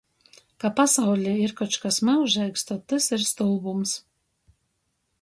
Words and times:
Ka 0.63 0.71
pasaulī 0.79 1.33
ir 1.43 1.53
koč 1.61 1.77
kas 1.85 2.01
myužeigs, 2.09 2.67
tod 2.73 2.83
tys 2.95 3.13
ir 3.19 3.29
stulbums. 3.33 3.97